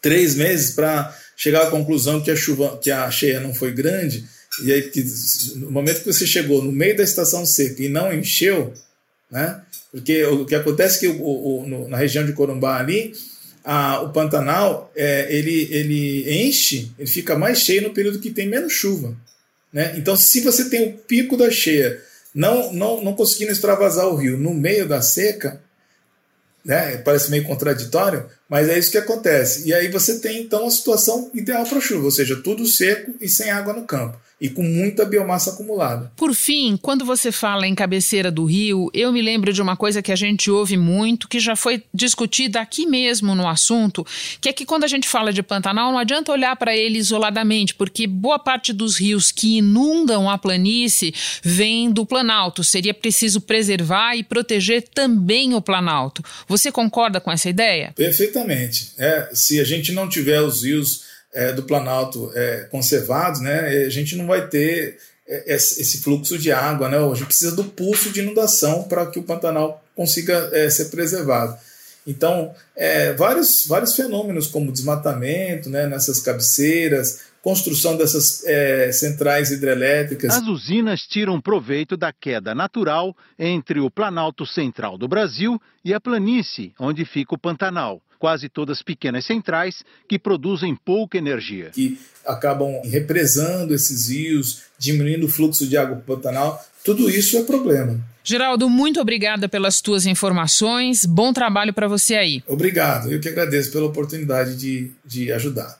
três 0.00 0.34
meses 0.34 0.74
para 0.74 1.16
chegar 1.36 1.62
à 1.62 1.70
conclusão 1.70 2.22
que 2.22 2.30
a 2.30 2.36
chuva, 2.36 2.78
que 2.78 2.90
a 2.90 3.10
cheia 3.10 3.40
não 3.40 3.54
foi 3.54 3.72
grande, 3.72 4.24
e 4.62 4.72
aí 4.72 4.82
que, 4.82 5.04
no 5.56 5.70
momento 5.70 6.00
que 6.00 6.12
você 6.12 6.26
chegou 6.26 6.62
no 6.62 6.70
meio 6.70 6.96
da 6.96 7.02
estação 7.02 7.44
seca 7.44 7.82
e 7.82 7.88
não 7.88 8.12
encheu, 8.12 8.72
né? 9.30 9.60
Porque 9.90 10.24
o 10.24 10.44
que 10.44 10.54
acontece 10.54 10.98
é 10.98 11.00
que 11.00 11.18
o, 11.20 11.22
o, 11.22 11.66
no, 11.66 11.88
na 11.88 11.96
região 11.96 12.24
de 12.24 12.32
Corumbá 12.32 12.78
ali, 12.78 13.12
a, 13.64 14.02
o 14.02 14.10
Pantanal 14.10 14.92
é, 14.94 15.26
ele, 15.34 15.68
ele 15.70 16.44
enche, 16.44 16.92
ele 16.98 17.08
fica 17.08 17.36
mais 17.36 17.58
cheio 17.58 17.82
no 17.82 17.94
período 17.94 18.18
que 18.18 18.30
tem 18.30 18.46
menos 18.46 18.74
chuva. 18.74 19.16
Né? 19.72 19.94
Então, 19.96 20.14
se 20.14 20.40
você 20.42 20.68
tem 20.68 20.88
o 20.88 20.92
pico 20.98 21.36
da 21.36 21.50
cheia, 21.50 22.00
não, 22.34 22.72
não, 22.72 23.02
não 23.02 23.14
conseguindo 23.14 23.50
extravasar 23.50 24.06
o 24.06 24.16
rio 24.16 24.36
no 24.36 24.52
meio 24.52 24.86
da 24.86 25.00
seca, 25.00 25.60
né? 26.64 26.98
parece 26.98 27.30
meio 27.30 27.44
contraditório, 27.44 28.28
mas 28.48 28.68
é 28.68 28.78
isso 28.78 28.90
que 28.90 28.98
acontece. 28.98 29.66
E 29.68 29.74
aí 29.74 29.88
você 29.88 30.18
tem 30.20 30.42
então 30.42 30.66
a 30.66 30.70
situação 30.70 31.30
ideal 31.34 31.64
para 31.64 31.80
chuva, 31.80 32.04
ou 32.04 32.10
seja, 32.10 32.36
tudo 32.42 32.66
seco 32.66 33.14
e 33.20 33.28
sem 33.28 33.50
água 33.50 33.72
no 33.72 33.84
campo 33.84 34.18
e 34.40 34.48
com 34.50 34.62
muita 34.62 35.04
biomassa 35.04 35.50
acumulada. 35.50 36.12
Por 36.16 36.34
fim, 36.34 36.76
quando 36.76 37.04
você 37.04 37.30
fala 37.30 37.66
em 37.66 37.74
cabeceira 37.74 38.30
do 38.30 38.44
rio, 38.44 38.90
eu 38.92 39.12
me 39.12 39.22
lembro 39.22 39.52
de 39.52 39.62
uma 39.62 39.74
coisa 39.74 40.02
que 40.02 40.12
a 40.12 40.16
gente 40.16 40.50
ouve 40.50 40.76
muito, 40.76 41.28
que 41.28 41.40
já 41.40 41.56
foi 41.56 41.82
discutida 41.94 42.60
aqui 42.60 42.86
mesmo 42.86 43.34
no 43.34 43.48
assunto, 43.48 44.06
que 44.42 44.48
é 44.48 44.52
que 44.52 44.66
quando 44.66 44.84
a 44.84 44.86
gente 44.86 45.08
fala 45.08 45.32
de 45.32 45.42
Pantanal, 45.42 45.92
não 45.92 45.98
adianta 45.98 46.32
olhar 46.32 46.54
para 46.56 46.76
ele 46.76 46.98
isoladamente, 46.98 47.74
porque 47.74 48.06
boa 48.06 48.38
parte 48.38 48.72
dos 48.72 48.98
rios 48.98 49.32
que 49.32 49.58
inundam 49.58 50.28
a 50.28 50.36
planície 50.36 51.14
vem 51.42 51.90
do 51.90 52.04
Planalto. 52.04 52.62
Seria 52.62 52.92
preciso 52.92 53.40
preservar 53.40 54.14
e 54.16 54.22
proteger 54.22 54.84
também 54.92 55.54
o 55.54 55.62
Planalto. 55.62 56.22
Você 56.46 56.70
concorda 56.70 57.18
com 57.20 57.30
essa 57.30 57.48
ideia? 57.48 57.92
Perfeitamente. 57.96 58.43
É, 58.98 59.30
se 59.32 59.60
a 59.60 59.64
gente 59.64 59.92
não 59.92 60.08
tiver 60.08 60.40
os 60.40 60.62
rios 60.62 61.04
é, 61.32 61.52
do 61.52 61.62
Planalto 61.62 62.30
é, 62.34 62.68
conservados, 62.70 63.40
né, 63.40 63.84
a 63.86 63.90
gente 63.90 64.16
não 64.16 64.26
vai 64.26 64.46
ter 64.48 64.98
é, 65.26 65.54
esse 65.54 66.02
fluxo 66.02 66.38
de 66.38 66.52
água. 66.52 66.88
Né? 66.88 66.98
A 66.98 67.14
gente 67.14 67.26
precisa 67.26 67.54
do 67.56 67.64
pulso 67.64 68.10
de 68.10 68.20
inundação 68.20 68.84
para 68.84 69.06
que 69.06 69.18
o 69.18 69.22
Pantanal 69.22 69.82
consiga 69.94 70.50
é, 70.52 70.68
ser 70.70 70.86
preservado. 70.86 71.56
Então, 72.06 72.54
é, 72.76 73.14
vários, 73.14 73.66
vários 73.66 73.96
fenômenos, 73.96 74.46
como 74.46 74.70
desmatamento 74.70 75.70
né, 75.70 75.86
nessas 75.86 76.20
cabeceiras, 76.20 77.22
construção 77.42 77.96
dessas 77.96 78.44
é, 78.44 78.92
centrais 78.92 79.50
hidrelétricas. 79.50 80.34
As 80.34 80.46
usinas 80.46 81.02
tiram 81.02 81.40
proveito 81.40 81.96
da 81.96 82.12
queda 82.12 82.54
natural 82.54 83.16
entre 83.38 83.80
o 83.80 83.90
Planalto 83.90 84.46
Central 84.46 84.98
do 84.98 85.08
Brasil 85.08 85.60
e 85.84 85.92
a 85.92 86.00
planície, 86.00 86.74
onde 86.78 87.04
fica 87.04 87.34
o 87.34 87.38
Pantanal 87.38 88.02
quase 88.24 88.48
todas 88.48 88.80
pequenas 88.80 89.26
centrais 89.26 89.84
que 90.08 90.18
produzem 90.18 90.74
pouca 90.74 91.18
energia. 91.18 91.68
Que 91.74 91.98
acabam 92.24 92.80
represando 92.82 93.74
esses 93.74 94.08
rios, 94.08 94.62
diminuindo 94.78 95.26
o 95.26 95.28
fluxo 95.28 95.66
de 95.66 95.76
água 95.76 95.96
para 95.96 96.14
o 96.14 96.16
Pantanal. 96.16 96.58
Tudo 96.82 97.10
isso 97.10 97.36
é 97.36 97.42
problema. 97.42 98.00
Geraldo, 98.24 98.70
muito 98.70 98.98
obrigada 98.98 99.46
pelas 99.46 99.82
tuas 99.82 100.06
informações. 100.06 101.04
Bom 101.04 101.34
trabalho 101.34 101.74
para 101.74 101.86
você 101.86 102.14
aí. 102.14 102.42
Obrigado. 102.46 103.12
Eu 103.12 103.20
que 103.20 103.28
agradeço 103.28 103.70
pela 103.70 103.84
oportunidade 103.84 104.56
de, 104.56 104.90
de 105.04 105.30
ajudar. 105.30 105.78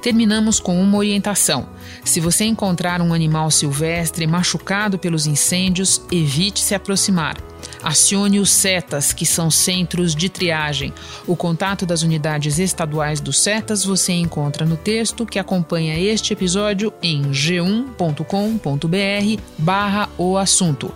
Terminamos 0.00 0.60
com 0.60 0.80
uma 0.80 0.96
orientação. 0.96 1.68
Se 2.04 2.20
você 2.20 2.44
encontrar 2.44 3.02
um 3.02 3.12
animal 3.12 3.50
silvestre 3.50 4.28
machucado 4.28 4.96
pelos 4.96 5.26
incêndios, 5.26 6.00
evite 6.12 6.60
se 6.60 6.72
aproximar. 6.72 7.47
Acione 7.82 8.40
os 8.40 8.50
CETAS, 8.50 9.12
que 9.12 9.26
são 9.26 9.50
centros 9.50 10.14
de 10.14 10.28
triagem. 10.28 10.92
O 11.26 11.36
contato 11.36 11.86
das 11.86 12.02
unidades 12.02 12.58
estaduais 12.58 13.20
dos 13.20 13.38
CETAS 13.38 13.84
você 13.84 14.12
encontra 14.12 14.66
no 14.66 14.76
texto 14.76 15.26
que 15.26 15.38
acompanha 15.38 15.98
este 15.98 16.32
episódio 16.32 16.92
em 17.02 17.30
g1.com.br 17.30 19.42
barra 19.58 20.08
o 20.16 20.36
assunto. 20.36 20.92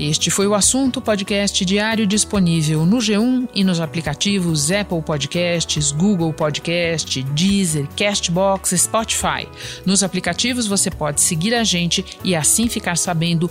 Este 0.00 0.30
foi 0.30 0.46
o 0.46 0.54
assunto 0.54 0.98
podcast 0.98 1.62
diário 1.62 2.06
disponível 2.06 2.86
no 2.86 2.96
G1 2.96 3.50
e 3.54 3.62
nos 3.62 3.80
aplicativos 3.80 4.72
Apple 4.72 5.02
Podcasts, 5.02 5.92
Google 5.92 6.32
Podcast, 6.32 7.22
Deezer, 7.22 7.86
Castbox, 7.94 8.70
Spotify. 8.80 9.46
Nos 9.84 10.02
aplicativos 10.02 10.66
você 10.66 10.90
pode 10.90 11.20
seguir 11.20 11.54
a 11.54 11.62
gente 11.64 12.02
e 12.24 12.34
assim 12.34 12.66
ficar 12.66 12.96
sabendo 12.96 13.50